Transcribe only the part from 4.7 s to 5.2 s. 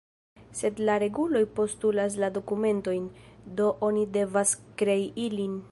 krei